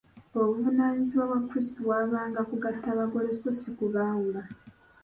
Obuvunaanyibwa 0.39 1.15
bw’Abakrisitu 1.23 1.79
kw’abanga 1.85 2.41
kugatta 2.49 2.89
bagole 2.99 3.29
sso 3.37 3.51
si 3.59 3.69
kubaawula. 3.77 4.41